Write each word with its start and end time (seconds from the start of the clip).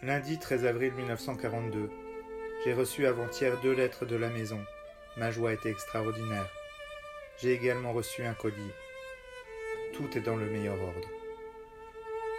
Lundi 0.00 0.38
13 0.38 0.64
avril 0.64 0.92
1942. 0.92 1.90
J'ai 2.64 2.72
reçu 2.72 3.04
avant-hier 3.04 3.60
deux 3.62 3.72
lettres 3.72 4.06
de 4.06 4.14
la 4.14 4.28
maison. 4.28 4.60
Ma 5.16 5.32
joie 5.32 5.52
était 5.52 5.72
extraordinaire. 5.72 6.48
J'ai 7.38 7.52
également 7.52 7.92
reçu 7.92 8.22
un 8.22 8.32
colis. 8.32 8.72
Tout 9.94 10.16
est 10.16 10.20
dans 10.20 10.36
le 10.36 10.46
meilleur 10.46 10.80
ordre. 10.80 11.08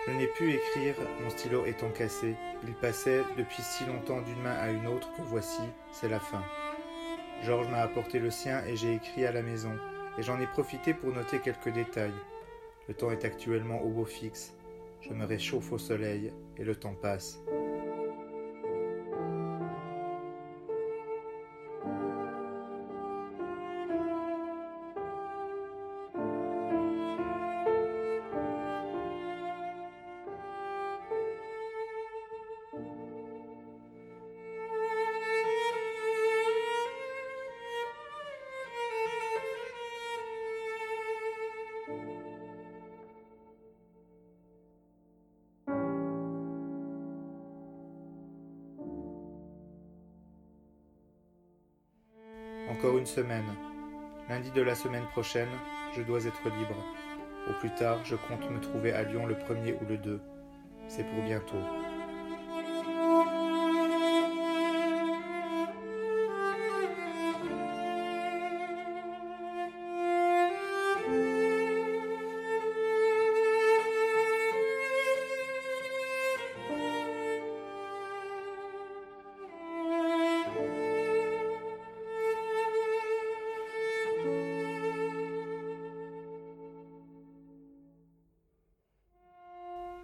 Je 0.07 0.11
n'ai 0.11 0.27
pu 0.27 0.53
écrire, 0.53 0.95
mon 1.21 1.29
stylo 1.29 1.65
étant 1.65 1.89
cassé. 1.89 2.33
Il 2.65 2.73
passait 2.75 3.23
depuis 3.37 3.61
si 3.61 3.83
longtemps 3.83 4.21
d'une 4.21 4.41
main 4.41 4.55
à 4.55 4.69
une 4.69 4.87
autre 4.87 5.11
que 5.17 5.21
voici, 5.23 5.61
c'est 5.91 6.07
la 6.07 6.21
fin. 6.21 6.45
Georges 7.43 7.67
m'a 7.67 7.81
apporté 7.81 8.19
le 8.19 8.31
sien 8.31 8.63
et 8.67 8.77
j'ai 8.77 8.93
écrit 8.93 9.25
à 9.25 9.33
la 9.33 9.41
maison, 9.41 9.77
et 10.17 10.23
j'en 10.23 10.39
ai 10.39 10.47
profité 10.47 10.93
pour 10.93 11.11
noter 11.11 11.39
quelques 11.39 11.73
détails. 11.73 12.15
Le 12.87 12.93
temps 12.93 13.11
est 13.11 13.25
actuellement 13.25 13.81
au 13.81 13.89
beau 13.89 14.05
fixe. 14.05 14.53
Je 15.01 15.13
me 15.13 15.25
réchauffe 15.25 15.71
au 15.71 15.77
soleil 15.77 16.33
et 16.57 16.63
le 16.63 16.75
temps 16.75 16.95
passe. 16.95 17.39
Encore 52.79 52.97
une 52.97 53.05
semaine. 53.05 53.57
Lundi 54.29 54.51
de 54.51 54.61
la 54.61 54.73
semaine 54.73 55.03
prochaine, 55.11 55.49
je 55.97 56.01
dois 56.01 56.23
être 56.23 56.45
libre. 56.45 56.77
Au 57.49 57.53
plus 57.59 57.71
tard, 57.75 57.99
je 58.05 58.15
compte 58.15 58.49
me 58.49 58.61
trouver 58.61 58.93
à 58.93 59.03
Lyon 59.03 59.25
le 59.25 59.37
premier 59.37 59.73
ou 59.73 59.85
le 59.89 59.97
2. 59.97 60.21
C'est 60.87 61.03
pour 61.03 61.21
bientôt. 61.23 61.57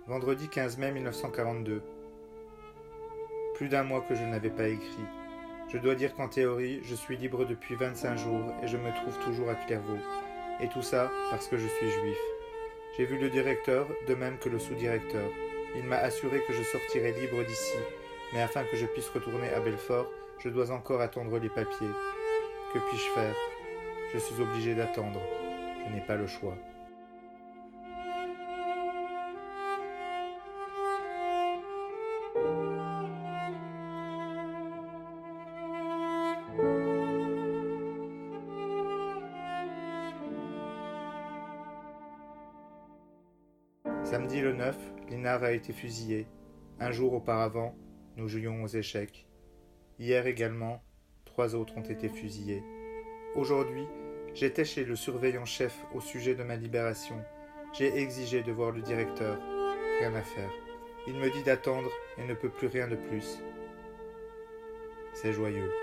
Vendredi 0.07 0.47
15 0.47 0.77
mai 0.77 0.91
1942. 0.91 1.81
Plus 3.55 3.69
d'un 3.69 3.81
mois 3.81 4.01
que 4.01 4.13
je 4.13 4.23
n'avais 4.23 4.51
pas 4.51 4.67
écrit. 4.67 5.03
Je 5.67 5.79
dois 5.79 5.95
dire 5.95 6.13
qu'en 6.13 6.27
théorie, 6.27 6.79
je 6.83 6.93
suis 6.93 7.17
libre 7.17 7.43
depuis 7.43 7.73
25 7.73 8.15
jours 8.15 8.53
et 8.61 8.67
je 8.67 8.77
me 8.77 8.93
trouve 8.93 9.17
toujours 9.25 9.49
à 9.49 9.55
Clairvaux. 9.55 9.97
Et 10.61 10.67
tout 10.67 10.83
ça 10.83 11.11
parce 11.31 11.47
que 11.47 11.57
je 11.57 11.67
suis 11.67 11.89
juif. 11.89 12.19
J'ai 12.95 13.05
vu 13.05 13.17
le 13.17 13.31
directeur, 13.31 13.87
de 14.07 14.13
même 14.13 14.37
que 14.37 14.47
le 14.47 14.59
sous-directeur. 14.59 15.27
Il 15.75 15.85
m'a 15.85 15.97
assuré 15.97 16.43
que 16.47 16.53
je 16.53 16.61
sortirais 16.61 17.19
libre 17.19 17.43
d'ici, 17.43 17.77
mais 18.31 18.43
afin 18.43 18.63
que 18.63 18.77
je 18.77 18.85
puisse 18.85 19.09
retourner 19.09 19.49
à 19.55 19.59
Belfort, 19.59 20.11
je 20.37 20.49
dois 20.49 20.69
encore 20.69 21.01
attendre 21.01 21.39
les 21.39 21.49
papiers. 21.49 21.95
Que 22.73 22.77
puis-je 22.77 23.09
faire? 23.19 23.35
Je 24.13 24.19
suis 24.19 24.39
obligé 24.39 24.75
d'attendre. 24.75 25.19
Je 25.83 25.95
n'ai 25.95 26.01
pas 26.01 26.15
le 26.15 26.27
choix. 26.27 26.55
Samedi 44.15 44.39
le 44.39 44.53
9, 44.53 44.77
Linard 45.09 45.43
a 45.43 45.51
été 45.51 45.73
fusillé. 45.73 46.25
Un 46.79 46.89
jour 46.91 47.11
auparavant, 47.11 47.75
nous 48.15 48.29
jouions 48.29 48.63
aux 48.63 48.67
échecs. 48.67 49.27
Hier 49.99 50.25
également, 50.25 50.81
trois 51.25 51.53
autres 51.53 51.75
ont 51.75 51.81
été 51.81 52.07
fusillés. 52.07 52.63
Aujourd'hui, 53.35 53.85
j'étais 54.33 54.63
chez 54.63 54.85
le 54.85 54.95
surveillant-chef 54.95 55.75
au 55.93 55.99
sujet 55.99 56.33
de 56.33 56.43
ma 56.43 56.55
libération. 56.55 57.21
J'ai 57.73 57.93
exigé 57.97 58.41
de 58.41 58.53
voir 58.53 58.71
le 58.71 58.81
directeur. 58.81 59.37
Rien 59.99 60.15
à 60.15 60.21
faire. 60.21 60.51
Il 61.07 61.15
me 61.15 61.29
dit 61.29 61.43
d'attendre 61.43 61.91
et 62.17 62.23
ne 62.23 62.35
peut 62.35 62.47
plus 62.47 62.67
rien 62.67 62.87
de 62.87 62.95
plus. 62.95 63.43
C'est 65.11 65.33
joyeux. 65.33 65.73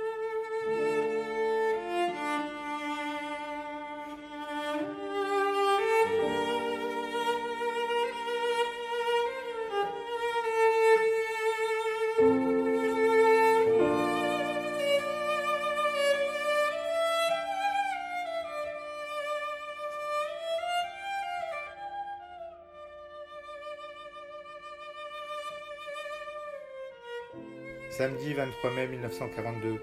Samedi 27.92 28.32
23 28.32 28.70
mai 28.70 28.86
1942. 28.86 29.78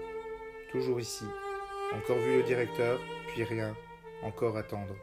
Toujours 0.72 0.98
ici. 0.98 1.24
Encore 1.94 2.18
vu 2.18 2.38
le 2.38 2.42
directeur, 2.42 2.98
puis 3.28 3.44
rien. 3.44 3.76
Encore 4.24 4.56
attendre. 4.56 4.96